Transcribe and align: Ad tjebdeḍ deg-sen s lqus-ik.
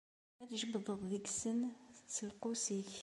Ad 0.41 0.49
tjebdeḍ 0.51 0.87
deg-sen 1.11 1.59
s 2.15 2.17
lqus-ik. 2.29 2.91